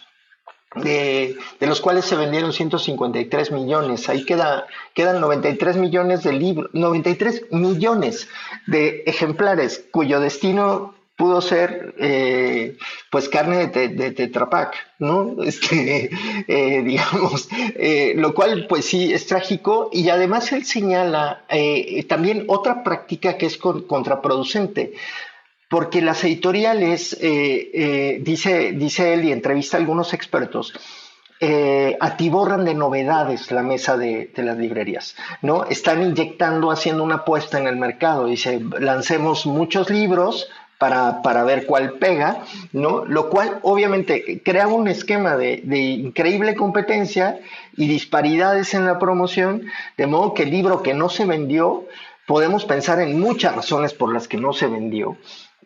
de, 0.74 1.36
los 1.60 1.80
cuales 1.80 2.06
se 2.06 2.16
vendieron 2.16 2.52
153 2.52 3.52
millones. 3.52 4.08
Ahí 4.08 4.24
queda, 4.24 4.66
quedan 4.94 5.20
93 5.20 5.76
millones 5.76 6.22
de 6.22 6.32
libros, 6.32 6.70
93 6.72 7.44
millones 7.50 8.28
de 8.66 9.04
ejemplares 9.06 9.84
cuyo 9.92 10.18
destino 10.18 10.94
pudo 11.20 11.42
ser 11.42 11.94
eh, 11.98 12.78
pues 13.10 13.28
carne 13.28 13.66
de, 13.66 13.88
de, 13.88 14.12
Tetrapac, 14.12 14.74
¿no? 14.98 15.36
Este, 15.44 16.08
eh, 16.48 16.82
digamos, 16.82 17.46
eh, 17.52 18.14
lo 18.16 18.32
cual 18.32 18.66
pues 18.66 18.86
sí 18.86 19.12
es 19.12 19.26
trágico 19.26 19.90
y 19.92 20.08
además 20.08 20.50
él 20.52 20.64
señala 20.64 21.44
también 22.08 22.44
otra 22.48 22.82
práctica 22.82 23.36
que 23.36 23.44
es 23.44 23.58
contraproducente, 23.58 24.94
porque 25.68 26.00
las 26.00 26.24
editoriales, 26.24 27.18
dice, 27.20 28.72
dice 28.72 29.12
él 29.12 29.24
y 29.26 29.32
entrevista 29.32 29.76
a 29.76 29.80
algunos 29.80 30.14
expertos, 30.14 30.72
eh, 31.42 31.96
atiborran 32.00 32.66
de 32.66 32.74
novedades 32.74 33.50
la 33.50 33.62
mesa 33.62 33.96
de, 33.96 34.30
las 34.36 34.58
librerías, 34.58 35.16
¿no? 35.40 35.64
Están 35.64 36.02
inyectando, 36.02 36.70
haciendo 36.70 37.02
una 37.02 37.14
apuesta 37.14 37.58
en 37.58 37.66
el 37.66 37.76
mercado. 37.76 38.26
Dice, 38.26 38.60
lancemos 38.78 39.46
muchos 39.46 39.88
libros 39.88 40.50
para, 40.80 41.20
para, 41.20 41.44
ver 41.44 41.66
cuál 41.66 41.98
pega, 41.98 42.42
¿no? 42.72 43.04
Lo 43.04 43.28
cual 43.28 43.58
obviamente 43.60 44.40
crea 44.42 44.66
un 44.66 44.88
esquema 44.88 45.36
de, 45.36 45.60
de, 45.62 45.78
increíble 45.78 46.56
competencia 46.56 47.38
y 47.76 47.86
disparidades 47.86 48.72
en 48.72 48.86
la 48.86 48.98
promoción, 48.98 49.66
de 49.98 50.06
modo 50.06 50.32
que 50.32 50.44
el 50.44 50.50
libro 50.50 50.82
que 50.82 50.94
no 50.94 51.10
se 51.10 51.26
vendió, 51.26 51.84
podemos 52.26 52.64
pensar 52.64 52.98
en 53.00 53.20
muchas 53.20 53.54
razones 53.54 53.92
por 53.92 54.10
las 54.10 54.26
que 54.26 54.38
no 54.38 54.54
se 54.54 54.68
vendió, 54.68 55.18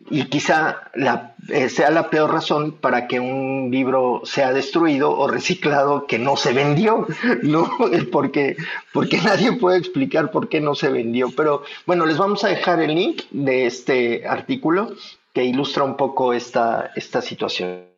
y 0.09 0.25
quizá 0.25 0.89
la, 0.93 1.35
eh, 1.49 1.69
sea 1.69 1.89
la 1.89 2.09
peor 2.09 2.31
razón 2.31 2.73
para 2.73 3.07
que 3.07 3.19
un 3.19 3.69
libro 3.71 4.21
sea 4.23 4.53
destruido 4.53 5.17
o 5.17 5.27
reciclado 5.27 6.05
que 6.05 6.19
no 6.19 6.37
se 6.37 6.53
vendió, 6.53 7.07
¿no? 7.43 7.69
Porque, 8.11 8.55
porque 8.93 9.17
nadie 9.17 9.53
puede 9.53 9.79
explicar 9.79 10.31
por 10.31 10.47
qué 10.49 10.61
no 10.61 10.75
se 10.75 10.89
vendió. 10.89 11.31
Pero 11.35 11.63
bueno, 11.85 12.05
les 12.05 12.17
vamos 12.17 12.43
a 12.43 12.49
dejar 12.49 12.81
el 12.81 12.93
link 12.93 13.23
de 13.31 13.65
este 13.65 14.27
artículo 14.27 14.93
que 15.33 15.43
ilustra 15.43 15.83
un 15.83 15.97
poco 15.97 16.33
esta, 16.33 16.91
esta 16.95 17.21
situación. 17.21 17.94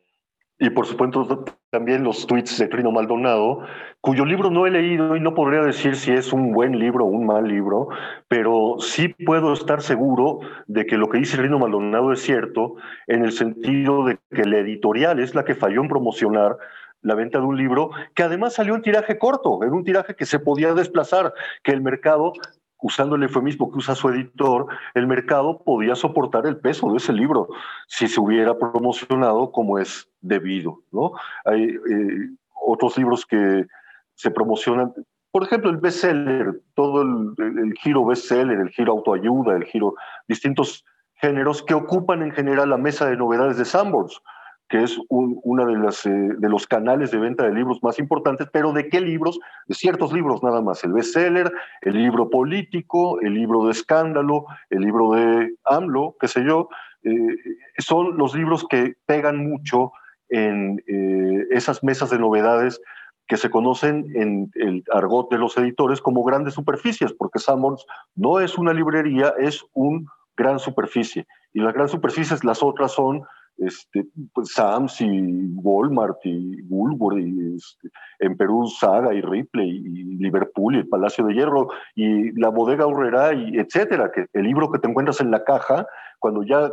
Y 0.60 0.70
por 0.70 0.86
supuesto 0.86 1.44
también 1.70 2.02
los 2.02 2.26
tweets 2.26 2.58
de 2.58 2.66
Trino 2.66 2.90
Maldonado, 2.90 3.60
cuyo 4.00 4.24
libro 4.24 4.50
no 4.50 4.66
he 4.66 4.70
leído 4.70 5.14
y 5.14 5.20
no 5.20 5.32
podría 5.34 5.62
decir 5.62 5.94
si 5.94 6.10
es 6.10 6.32
un 6.32 6.52
buen 6.52 6.78
libro 6.78 7.04
o 7.04 7.08
un 7.08 7.26
mal 7.26 7.46
libro, 7.46 7.88
pero 8.26 8.76
sí 8.80 9.08
puedo 9.08 9.52
estar 9.52 9.82
seguro 9.82 10.40
de 10.66 10.84
que 10.84 10.96
lo 10.96 11.08
que 11.08 11.18
dice 11.18 11.36
Trino 11.36 11.60
Maldonado 11.60 12.12
es 12.12 12.22
cierto 12.22 12.74
en 13.06 13.24
el 13.24 13.30
sentido 13.30 14.04
de 14.04 14.18
que 14.30 14.44
la 14.44 14.58
editorial 14.58 15.20
es 15.20 15.36
la 15.36 15.44
que 15.44 15.54
falló 15.54 15.82
en 15.82 15.88
promocionar 15.88 16.56
la 17.02 17.14
venta 17.14 17.38
de 17.38 17.44
un 17.44 17.56
libro 17.56 17.90
que 18.14 18.24
además 18.24 18.54
salió 18.54 18.74
en 18.74 18.82
tiraje 18.82 19.18
corto, 19.18 19.62
en 19.62 19.72
un 19.72 19.84
tiraje 19.84 20.16
que 20.16 20.26
se 20.26 20.40
podía 20.40 20.74
desplazar, 20.74 21.32
que 21.62 21.70
el 21.70 21.82
mercado 21.82 22.32
usando 22.80 23.16
el 23.16 23.22
eufemismo 23.24 23.70
que 23.70 23.78
usa 23.78 23.94
su 23.94 24.08
editor, 24.08 24.66
el 24.94 25.06
mercado 25.06 25.62
podía 25.64 25.94
soportar 25.94 26.46
el 26.46 26.58
peso 26.58 26.90
de 26.90 26.98
ese 26.98 27.12
libro 27.12 27.48
si 27.86 28.08
se 28.08 28.20
hubiera 28.20 28.56
promocionado 28.58 29.50
como 29.50 29.78
es 29.78 30.08
debido. 30.20 30.80
¿no? 30.92 31.12
Hay 31.44 31.64
eh, 31.64 32.30
otros 32.54 32.96
libros 32.96 33.26
que 33.26 33.66
se 34.14 34.30
promocionan, 34.30 34.92
por 35.30 35.42
ejemplo, 35.44 35.70
el 35.70 35.76
bestseller, 35.78 36.60
todo 36.74 37.02
el, 37.02 37.34
el 37.38 37.74
giro 37.74 38.04
bestseller, 38.04 38.58
el 38.58 38.70
giro 38.70 38.92
autoayuda, 38.92 39.56
el 39.56 39.64
giro, 39.64 39.94
distintos 40.26 40.84
géneros 41.14 41.62
que 41.62 41.74
ocupan 41.74 42.22
en 42.22 42.32
general 42.32 42.70
la 42.70 42.76
mesa 42.76 43.06
de 43.06 43.16
novedades 43.16 43.58
de 43.58 43.64
Sanborns 43.64 44.20
que 44.68 44.82
es 44.82 44.98
uno 45.08 45.68
eh, 45.70 46.34
de 46.38 46.48
los 46.48 46.66
canales 46.66 47.10
de 47.10 47.18
venta 47.18 47.44
de 47.44 47.54
libros 47.54 47.82
más 47.82 47.98
importantes, 47.98 48.48
pero 48.52 48.72
¿de 48.72 48.88
qué 48.88 49.00
libros? 49.00 49.40
De 49.66 49.74
ciertos 49.74 50.12
libros 50.12 50.42
nada 50.42 50.60
más, 50.60 50.84
el 50.84 50.92
bestseller, 50.92 51.50
el 51.82 51.94
libro 51.94 52.28
político, 52.28 53.20
el 53.20 53.34
libro 53.34 53.64
de 53.64 53.72
escándalo, 53.72 54.44
el 54.70 54.80
libro 54.80 55.12
de 55.12 55.54
AMLO, 55.64 56.16
qué 56.20 56.28
sé 56.28 56.44
yo, 56.44 56.68
eh, 57.02 57.36
son 57.78 58.18
los 58.18 58.34
libros 58.34 58.66
que 58.68 58.96
pegan 59.06 59.48
mucho 59.48 59.92
en 60.28 60.82
eh, 60.86 61.46
esas 61.50 61.82
mesas 61.82 62.10
de 62.10 62.18
novedades 62.18 62.80
que 63.26 63.36
se 63.36 63.50
conocen 63.50 64.06
en 64.14 64.50
el 64.54 64.84
argot 64.92 65.30
de 65.30 65.38
los 65.38 65.56
editores 65.56 66.00
como 66.00 66.24
grandes 66.24 66.54
superficies, 66.54 67.12
porque 67.12 67.38
Sammons 67.38 67.86
no 68.14 68.40
es 68.40 68.58
una 68.58 68.72
librería, 68.72 69.34
es 69.38 69.64
un 69.74 70.06
gran 70.36 70.58
superficie. 70.58 71.26
Y 71.52 71.60
las 71.60 71.74
grandes 71.74 71.92
superficies, 71.92 72.44
las 72.44 72.62
otras 72.62 72.92
son 72.92 73.22
este, 73.58 74.06
pues 74.32 74.52
Sams 74.52 75.00
y 75.00 75.52
Walmart 75.56 76.18
y 76.24 76.62
Woolworth 76.68 77.18
y 77.18 77.56
este, 77.56 77.88
en 78.20 78.36
Perú 78.36 78.66
Saga 78.68 79.12
y 79.12 79.20
Ripley 79.20 79.68
y 79.68 80.04
Liverpool 80.18 80.76
y 80.76 80.78
el 80.78 80.88
Palacio 80.88 81.24
de 81.26 81.34
Hierro 81.34 81.68
y 81.94 82.32
la 82.40 82.48
bodega 82.48 82.86
Urrera 82.86 83.34
y 83.34 83.58
etcétera, 83.58 84.10
que 84.12 84.26
el 84.32 84.44
libro 84.44 84.70
que 84.70 84.78
te 84.78 84.88
encuentras 84.88 85.20
en 85.20 85.30
la 85.30 85.44
caja, 85.44 85.86
cuando 86.20 86.42
ya 86.42 86.70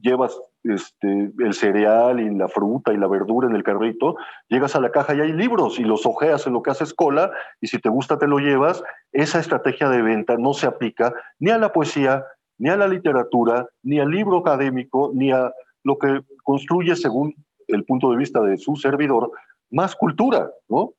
llevas 0.00 0.38
este, 0.64 1.32
el 1.38 1.52
cereal 1.52 2.20
y 2.20 2.34
la 2.34 2.48
fruta 2.48 2.92
y 2.92 2.96
la 2.96 3.08
verdura 3.08 3.48
en 3.48 3.56
el 3.56 3.62
carrito, 3.62 4.16
llegas 4.48 4.76
a 4.76 4.80
la 4.80 4.90
caja 4.90 5.14
y 5.14 5.20
hay 5.20 5.32
libros 5.32 5.78
y 5.78 5.84
los 5.84 6.06
ojeas 6.06 6.46
en 6.46 6.52
lo 6.52 6.62
que 6.62 6.70
haces 6.70 6.94
cola 6.94 7.30
y 7.60 7.66
si 7.66 7.78
te 7.78 7.88
gusta 7.88 8.18
te 8.18 8.26
lo 8.26 8.38
llevas. 8.38 8.82
Esa 9.12 9.40
estrategia 9.40 9.88
de 9.88 10.02
venta 10.02 10.36
no 10.38 10.54
se 10.54 10.66
aplica 10.66 11.12
ni 11.38 11.50
a 11.50 11.58
la 11.58 11.72
poesía, 11.72 12.24
ni 12.58 12.68
a 12.68 12.76
la 12.76 12.88
literatura, 12.88 13.66
ni 13.82 13.98
al 13.98 14.10
libro 14.10 14.38
académico, 14.38 15.10
ni 15.14 15.32
a 15.32 15.52
lo 15.84 15.98
que 15.98 16.22
construye, 16.42 16.96
según 16.96 17.34
el 17.68 17.84
punto 17.84 18.10
de 18.10 18.16
vista 18.16 18.40
de 18.40 18.56
su 18.56 18.76
servidor, 18.76 19.30
más 19.70 19.94
cultura, 19.94 20.50
¿no? 20.68 20.94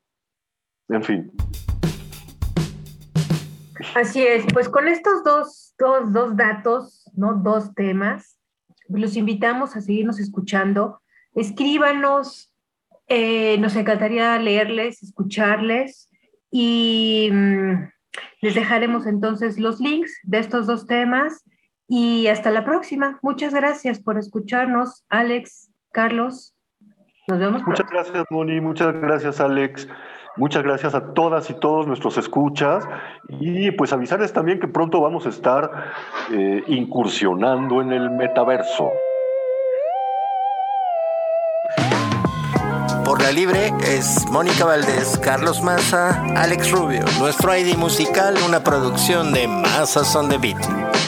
En 0.90 1.04
fin. 1.04 1.32
Así 3.96 4.22
es, 4.22 4.46
pues 4.54 4.70
con 4.70 4.88
estos 4.88 5.24
dos, 5.24 5.74
dos, 5.78 6.14
dos 6.14 6.38
datos, 6.38 7.10
¿no? 7.14 7.36
Dos 7.36 7.74
temas, 7.74 8.38
los 8.88 9.16
invitamos 9.16 9.76
a 9.76 9.82
seguirnos 9.82 10.20
escuchando. 10.20 11.02
Escríbanos, 11.34 12.54
eh, 13.08 13.58
nos 13.60 13.76
encantaría 13.76 14.38
leerles, 14.40 15.04
escucharles 15.04 16.10
y 16.52 17.30
mm, 17.32 17.90
les 18.42 18.56
dejaremos 18.56 19.08
entonces 19.08 19.60
los 19.60 19.80
links 19.80 20.20
de 20.24 20.40
estos 20.40 20.68
dos 20.68 20.86
temas 20.86 21.44
y 21.92 22.28
hasta 22.28 22.52
la 22.52 22.64
próxima. 22.64 23.20
Muchas 23.22 23.54
gracias 23.54 24.00
por 24.00 24.18
escucharnos, 24.18 25.04
Alex, 25.10 25.70
Carlos. 25.92 26.56
Nos 27.28 27.38
vemos. 27.38 27.64
Muchas 27.68 27.90
gracias, 27.90 28.24
Moni. 28.30 28.62
Muchas 28.62 28.94
gracias, 28.94 29.42
Alex. 29.42 29.90
Muchas 30.38 30.64
gracias 30.64 30.96
a 30.96 31.14
todas 31.14 31.50
y 31.50 31.54
todos 31.54 31.88
nuestros 31.88 32.18
escuchas 32.18 32.88
y 33.28 33.72
pues 33.72 33.92
avisarles 33.92 34.32
también 34.32 34.62
que 34.62 34.70
pronto 34.70 35.02
vamos 35.02 35.26
a 35.26 35.30
estar 35.30 35.92
eh, 36.32 36.64
incursionando 36.68 37.82
en 37.82 37.92
el 37.92 38.10
metaverso. 38.10 38.90
Por 43.04 43.22
la 43.22 43.34
libre 43.34 43.74
es 43.84 44.26
Mónica 44.32 44.64
Valdés, 44.64 45.20
Carlos 45.22 45.62
Maza, 45.62 46.24
Alex 46.38 46.72
Rubio. 46.72 47.04
Nuestro 47.20 47.54
ID 47.54 47.76
musical, 47.76 48.36
una 48.48 48.64
producción 48.64 49.34
de 49.34 49.50
Mazas 49.50 50.16
on 50.16 50.30
the 50.30 50.38
Beat. 50.38 51.01